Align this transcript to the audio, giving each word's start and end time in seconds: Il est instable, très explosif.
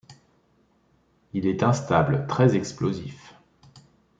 Il 1.33 1.45
est 1.45 1.61
instable, 1.61 2.25
très 2.25 2.55
explosif. 2.55 3.35